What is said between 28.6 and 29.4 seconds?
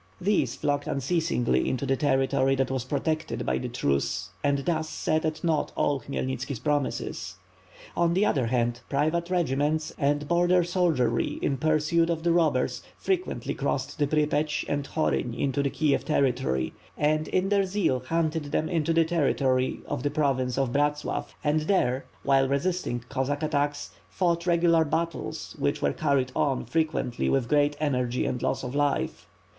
of life.